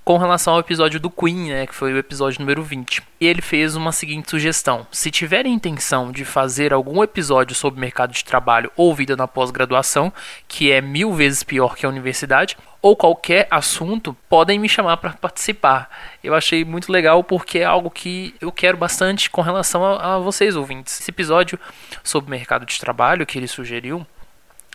com 0.09 0.17
relação 0.17 0.55
ao 0.55 0.61
episódio 0.61 0.99
do 0.99 1.11
Queen, 1.11 1.50
né, 1.50 1.67
que 1.67 1.75
foi 1.75 1.93
o 1.93 1.99
episódio 1.99 2.41
número 2.41 2.62
20. 2.62 3.03
E 3.21 3.27
ele 3.27 3.43
fez 3.43 3.77
uma 3.77 3.93
seguinte 3.93 4.31
sugestão: 4.31 4.87
se 4.91 5.11
tiverem 5.11 5.53
intenção 5.53 6.11
de 6.11 6.25
fazer 6.25 6.73
algum 6.73 7.03
episódio 7.03 7.55
sobre 7.55 7.79
mercado 7.79 8.15
de 8.15 8.25
trabalho 8.25 8.73
ou 8.75 8.95
vida 8.95 9.15
na 9.15 9.29
pós-graduação, 9.29 10.11
que 10.49 10.73
é 10.73 10.81
mil 10.81 11.12
vezes 11.12 11.43
pior 11.43 11.77
que 11.77 11.85
a 11.85 11.91
universidade, 11.91 12.57
ou 12.81 12.97
qualquer 12.97 13.49
assunto, 13.50 14.17
podem 14.31 14.59
me 14.59 14.67
chamar 14.67 14.97
para 14.97 15.11
participar. 15.12 15.91
Eu 16.25 16.35
achei 16.35 16.65
muito 16.65 16.91
legal 16.91 17.23
porque 17.23 17.59
é 17.59 17.65
algo 17.65 17.91
que 17.91 18.35
eu 18.41 18.50
quero 18.50 18.79
bastante 18.79 19.29
com 19.29 19.43
relação 19.43 19.85
a, 19.85 20.15
a 20.15 20.19
vocês 20.19 20.57
ouvintes. 20.57 20.99
Esse 20.99 21.11
episódio 21.11 21.61
sobre 22.03 22.31
mercado 22.31 22.65
de 22.65 22.81
trabalho 22.81 23.27
que 23.27 23.38
ele 23.38 23.47
sugeriu 23.47 24.07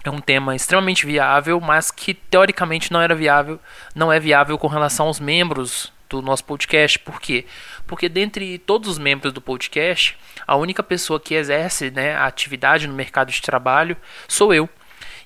é 0.03 0.09
um 0.09 0.19
tema 0.19 0.55
extremamente 0.55 1.05
viável, 1.05 1.59
mas 1.61 1.89
que 1.89 2.13
teoricamente 2.13 2.91
não 2.91 3.01
era 3.01 3.15
viável, 3.15 3.59
não 3.95 4.11
é 4.11 4.19
viável 4.19 4.57
com 4.57 4.67
relação 4.67 5.07
aos 5.07 5.19
membros 5.19 5.91
do 6.09 6.21
nosso 6.21 6.43
podcast. 6.43 6.99
Por 6.99 7.19
quê? 7.19 7.45
Porque 7.87 8.09
dentre 8.09 8.57
todos 8.57 8.89
os 8.89 8.97
membros 8.97 9.33
do 9.33 9.41
podcast, 9.41 10.17
a 10.45 10.55
única 10.55 10.83
pessoa 10.83 11.19
que 11.19 11.33
exerce 11.33 11.89
né, 11.89 12.15
a 12.15 12.25
atividade 12.25 12.87
no 12.87 12.93
mercado 12.93 13.31
de 13.31 13.41
trabalho 13.41 13.97
sou 14.27 14.53
eu. 14.53 14.69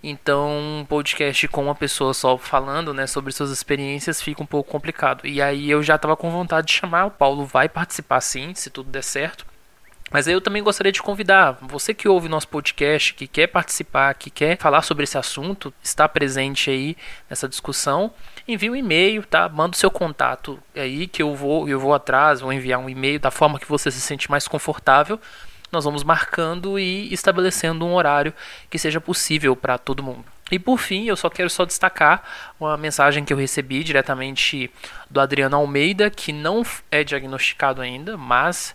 Então, 0.04 0.48
um 0.82 0.86
podcast 0.88 1.48
com 1.48 1.64
uma 1.64 1.76
pessoa 1.76 2.14
só 2.14 2.38
falando 2.38 2.94
né, 2.94 3.08
sobre 3.08 3.34
suas 3.34 3.50
experiências 3.50 4.22
fica 4.22 4.44
um 4.44 4.46
pouco 4.46 4.72
complicado. 4.72 5.26
E 5.26 5.42
aí 5.42 5.70
eu 5.70 5.82
já 5.82 5.96
estava 5.96 6.16
com 6.16 6.30
vontade 6.30 6.68
de 6.68 6.74
chamar, 6.74 7.06
o 7.06 7.12
Paulo 7.12 7.46
vai 7.46 7.68
participar 7.68 8.22
sim, 8.22 8.54
se 8.54 8.70
tudo 8.70 8.92
der 8.92 9.04
certo. 9.04 9.46
Mas 10.10 10.28
eu 10.28 10.40
também 10.40 10.64
gostaria 10.64 10.92
de 10.92 11.02
convidar 11.02 11.58
você 11.62 11.94
que 11.94 12.08
ouve 12.08 12.30
nosso 12.30 12.48
podcast, 12.48 13.14
que 13.14 13.28
quer 13.28 13.48
participar, 13.48 14.14
que 14.14 14.30
quer 14.30 14.58
falar 14.58 14.82
sobre 14.82 15.04
esse 15.04 15.18
assunto, 15.18 15.74
está 15.84 16.08
presente 16.08 16.70
aí 16.70 16.96
nessa 17.30 17.48
discussão, 17.48 18.14
envie 18.48 18.70
um 18.70 18.76
e-mail, 18.76 19.24
tá? 19.24 19.50
Manda 19.50 19.76
o 19.76 19.80
seu 19.80 19.92
contato 19.92 20.58
aí 20.74 21.08
que 21.08 21.22
eu 21.22 21.36
vou, 21.36 21.68
eu 21.68 21.80
vou 21.80 21.94
atrás, 21.94 22.40
vou 22.40 22.54
enviar 22.54 22.80
um 22.80 22.90
e-mail 22.90 23.20
da 23.20 23.30
forma 23.30 23.60
que 23.60 23.68
você 23.68 23.92
se 23.92 24.00
sente 24.00 24.32
mais 24.32 24.48
confortável. 24.48 25.20
Nós 25.70 25.84
vamos 25.84 26.04
marcando 26.04 26.80
e 26.80 27.14
estabelecendo 27.14 27.86
um 27.86 27.94
horário 27.94 28.34
que 28.70 28.80
seja 28.80 29.02
possível 29.02 29.54
para 29.54 29.78
todo 29.78 30.02
mundo. 30.02 30.24
E 30.50 30.58
por 30.58 30.78
fim, 30.78 31.06
eu 31.06 31.18
só 31.18 31.30
quero 31.30 31.50
só 31.50 31.66
destacar 31.66 32.24
uma 32.58 32.78
mensagem 32.78 33.26
que 33.26 33.34
eu 33.34 33.38
recebi 33.38 33.84
diretamente 33.84 34.72
do 35.10 35.20
Adriano 35.20 35.58
Almeida, 35.58 36.10
que 36.10 36.32
não 36.32 36.66
é 36.90 37.04
diagnosticado 37.04 37.82
ainda, 37.82 38.16
mas 38.16 38.74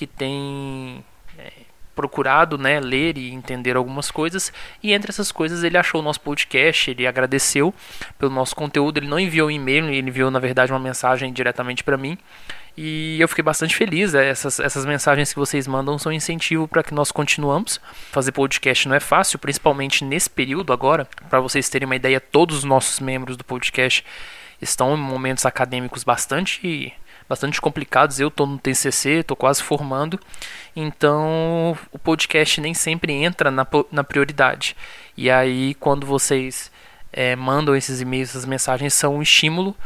que 0.00 0.06
tem 0.06 1.04
é, 1.38 1.52
procurado 1.94 2.56
né, 2.56 2.80
ler 2.80 3.18
e 3.18 3.30
entender 3.30 3.76
algumas 3.76 4.10
coisas. 4.10 4.50
E 4.82 4.94
entre 4.94 5.10
essas 5.10 5.30
coisas 5.30 5.62
ele 5.62 5.76
achou 5.76 6.00
o 6.00 6.02
nosso 6.02 6.22
podcast, 6.22 6.90
ele 6.90 7.06
agradeceu 7.06 7.74
pelo 8.18 8.32
nosso 8.32 8.56
conteúdo, 8.56 8.96
ele 8.96 9.08
não 9.08 9.20
enviou 9.20 9.48
um 9.48 9.50
e-mail, 9.50 9.90
ele 9.90 10.08
enviou 10.08 10.30
na 10.30 10.38
verdade 10.38 10.72
uma 10.72 10.78
mensagem 10.78 11.30
diretamente 11.34 11.84
para 11.84 11.98
mim. 11.98 12.16
E 12.78 13.20
eu 13.20 13.28
fiquei 13.28 13.44
bastante 13.44 13.76
feliz. 13.76 14.14
Né? 14.14 14.30
Essas, 14.30 14.58
essas 14.58 14.86
mensagens 14.86 15.34
que 15.34 15.38
vocês 15.38 15.66
mandam 15.66 15.98
são 15.98 16.10
incentivo 16.10 16.66
para 16.66 16.82
que 16.82 16.94
nós 16.94 17.12
continuamos. 17.12 17.78
Fazer 18.10 18.32
podcast 18.32 18.88
não 18.88 18.96
é 18.96 19.00
fácil, 19.00 19.38
principalmente 19.38 20.02
nesse 20.02 20.30
período 20.30 20.72
agora. 20.72 21.06
Para 21.28 21.40
vocês 21.40 21.68
terem 21.68 21.84
uma 21.84 21.96
ideia, 21.96 22.18
todos 22.18 22.56
os 22.56 22.64
nossos 22.64 23.00
membros 23.00 23.36
do 23.36 23.44
podcast 23.44 24.02
estão 24.62 24.94
em 24.94 24.98
momentos 24.98 25.44
acadêmicos 25.44 26.04
bastante 26.04 26.94
bastante 27.30 27.60
complicados. 27.60 28.18
Eu 28.18 28.26
estou 28.26 28.44
no 28.44 28.58
TCC, 28.58 29.20
estou 29.20 29.36
quase 29.36 29.62
formando, 29.62 30.18
então 30.74 31.78
o 31.92 31.98
podcast 31.98 32.60
nem 32.60 32.74
sempre 32.74 33.12
entra 33.12 33.52
na, 33.52 33.64
na 33.92 34.02
prioridade. 34.02 34.76
E 35.16 35.30
aí, 35.30 35.74
quando 35.74 36.04
vocês 36.04 36.72
é, 37.12 37.36
mandam 37.36 37.76
esses 37.76 38.00
e-mails, 38.00 38.30
essas 38.30 38.44
mensagens, 38.44 38.94
são 38.94 39.16
um 39.16 39.22
estímulo 39.22 39.76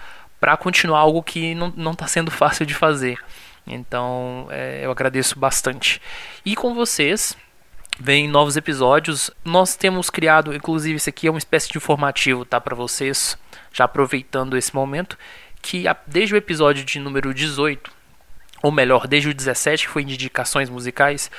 para 0.41 0.57
continuar 0.57 1.01
algo 1.01 1.23
que 1.23 1.55
não 1.55 1.93
está 1.93 2.07
sendo 2.07 2.31
fácil 2.33 2.65
de 2.65 2.75
fazer. 2.75 3.19
Então, 3.67 4.47
é, 4.51 4.81
eu 4.83 4.91
agradeço 4.91 5.39
bastante. 5.39 6.01
E 6.47 6.57
com 6.57 6.75
vocês, 6.75 7.37
vem 8.01 8.27
novos 8.27 8.57
episódios. 8.57 9.31
Nós 9.45 9.77
temos 9.77 10.09
criado, 10.09 10.55
inclusive, 10.55 10.97
esse 10.97 11.11
aqui 11.11 11.27
é 11.27 11.31
uma 11.31 11.39
espécie 11.39 11.71
de 11.71 11.77
informativo, 11.77 12.45
tá? 12.47 12.59
Para 12.59 12.75
vocês, 12.75 13.37
já 13.71 13.85
aproveitando 13.85 14.57
esse 14.57 14.75
momento 14.75 15.19
que 15.65 15.85
desde 16.07 16.35
o 16.35 16.37
episódio 16.37 16.85
de 16.85 17.01
número 17.01 17.33
18, 17.33 17.91
ou 18.63 18.71
melhor, 18.71 19.09
desde 19.09 19.31
o 19.31 19.35
17, 19.35 19.87
que 19.87 19.93
foi 19.93 20.05
de 20.05 20.13
indicações 20.13 20.69
musicais, 20.69 21.31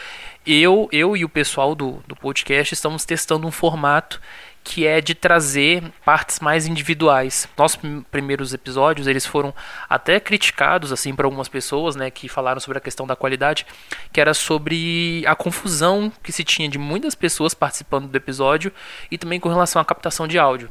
eu, 0.45 0.89
eu 0.91 1.15
e 1.15 1.23
o 1.23 1.29
pessoal 1.29 1.75
do, 1.75 2.03
do 2.07 2.15
podcast 2.15 2.73
estamos 2.73 3.05
testando 3.05 3.47
um 3.47 3.51
formato 3.51 4.19
que 4.63 4.88
é 4.88 4.99
de 4.99 5.13
trazer 5.13 5.83
partes 6.03 6.39
mais 6.39 6.65
individuais. 6.65 7.47
Nossos 7.55 7.79
primeiros 8.09 8.51
episódios, 8.51 9.05
eles 9.05 9.27
foram 9.27 9.53
até 9.88 10.19
criticados 10.19 10.91
assim 10.91 11.13
para 11.13 11.27
algumas 11.27 11.47
pessoas, 11.47 11.95
né, 11.95 12.09
que 12.09 12.27
falaram 12.27 12.59
sobre 12.59 12.79
a 12.79 12.81
questão 12.81 13.05
da 13.05 13.15
qualidade, 13.15 13.63
que 14.11 14.19
era 14.19 14.33
sobre 14.33 15.23
a 15.27 15.35
confusão 15.35 16.11
que 16.23 16.31
se 16.31 16.43
tinha 16.43 16.67
de 16.67 16.79
muitas 16.79 17.13
pessoas 17.13 17.53
participando 17.53 18.07
do 18.07 18.15
episódio 18.15 18.73
e 19.11 19.19
também 19.19 19.39
com 19.39 19.49
relação 19.49 19.79
à 19.79 19.85
captação 19.85 20.27
de 20.27 20.39
áudio. 20.39 20.67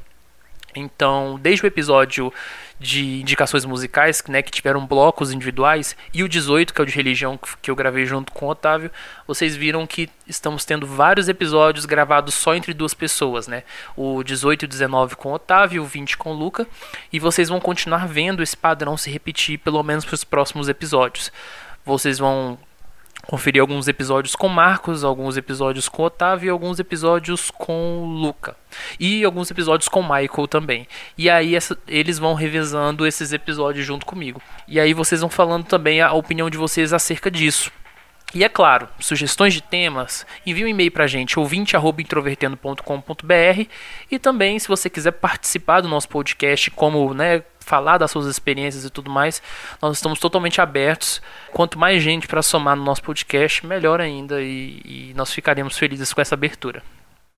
Então, 0.74 1.38
desde 1.40 1.64
o 1.64 1.66
episódio 1.66 2.32
de 2.78 3.20
indicações 3.20 3.64
musicais, 3.64 4.22
né, 4.28 4.42
que 4.42 4.50
tiveram 4.50 4.84
blocos 4.86 5.32
individuais, 5.32 5.96
e 6.12 6.22
o 6.22 6.28
18, 6.28 6.74
que 6.74 6.80
é 6.80 6.84
o 6.84 6.86
de 6.86 6.94
religião, 6.94 7.38
que 7.62 7.70
eu 7.70 7.76
gravei 7.76 8.04
junto 8.04 8.32
com 8.32 8.46
o 8.46 8.50
Otávio, 8.50 8.90
vocês 9.26 9.54
viram 9.56 9.86
que 9.86 10.08
estamos 10.26 10.64
tendo 10.64 10.86
vários 10.86 11.28
episódios 11.28 11.86
gravados 11.86 12.34
só 12.34 12.54
entre 12.54 12.74
duas 12.74 12.92
pessoas, 12.92 13.46
né? 13.46 13.62
O 13.96 14.22
18 14.22 14.64
e 14.64 14.66
o 14.66 14.68
19 14.68 15.16
com 15.16 15.30
o 15.30 15.34
Otávio, 15.34 15.82
o 15.82 15.86
20 15.86 16.16
com 16.16 16.32
o 16.32 16.36
Luca, 16.36 16.66
e 17.12 17.18
vocês 17.18 17.48
vão 17.48 17.60
continuar 17.60 18.06
vendo 18.06 18.42
esse 18.42 18.56
padrão 18.56 18.96
se 18.96 19.10
repetir 19.10 19.58
pelo 19.58 19.82
menos 19.82 20.04
para 20.04 20.14
os 20.14 20.24
próximos 20.24 20.68
episódios. 20.68 21.32
Vocês 21.84 22.18
vão 22.18 22.58
conferir 23.26 23.60
alguns 23.60 23.88
episódios 23.88 24.34
com 24.34 24.48
Marcos, 24.48 25.04
alguns 25.04 25.36
episódios 25.36 25.88
com 25.88 26.02
Otávio 26.02 26.46
e 26.46 26.50
alguns 26.50 26.78
episódios 26.78 27.50
com 27.50 28.04
Luca. 28.20 28.56
E 28.98 29.24
alguns 29.24 29.50
episódios 29.50 29.88
com 29.88 30.02
Michael 30.02 30.48
também. 30.48 30.86
E 31.16 31.30
aí 31.30 31.54
essa, 31.54 31.76
eles 31.86 32.18
vão 32.18 32.34
revezando 32.34 33.06
esses 33.06 33.32
episódios 33.32 33.86
junto 33.86 34.06
comigo. 34.06 34.40
E 34.66 34.80
aí 34.80 34.92
vocês 34.92 35.20
vão 35.20 35.30
falando 35.30 35.64
também 35.64 36.00
a 36.00 36.12
opinião 36.12 36.50
de 36.50 36.58
vocês 36.58 36.92
acerca 36.92 37.30
disso. 37.30 37.70
E 38.34 38.42
é 38.42 38.48
claro, 38.48 38.88
sugestões 38.98 39.54
de 39.54 39.62
temas, 39.62 40.26
envie 40.44 40.64
um 40.64 40.68
e-mail 40.68 40.90
para 40.90 41.04
a 41.04 41.06
gente, 41.06 41.38
ouvinte.introvertendo.com.br 41.38 43.68
e 44.10 44.18
também, 44.18 44.58
se 44.58 44.66
você 44.66 44.90
quiser 44.90 45.12
participar 45.12 45.80
do 45.80 45.88
nosso 45.88 46.08
podcast, 46.08 46.68
como 46.72 47.14
né, 47.14 47.44
falar 47.60 47.98
das 47.98 48.10
suas 48.10 48.26
experiências 48.26 48.84
e 48.84 48.90
tudo 48.90 49.08
mais, 49.08 49.40
nós 49.80 49.96
estamos 49.96 50.18
totalmente 50.18 50.60
abertos. 50.60 51.22
Quanto 51.52 51.78
mais 51.78 52.02
gente 52.02 52.26
para 52.26 52.42
somar 52.42 52.76
no 52.76 52.82
nosso 52.82 53.04
podcast, 53.04 53.64
melhor 53.64 54.00
ainda 54.00 54.42
e, 54.42 54.80
e 54.84 55.12
nós 55.14 55.32
ficaremos 55.32 55.78
felizes 55.78 56.12
com 56.12 56.20
essa 56.20 56.34
abertura. 56.34 56.82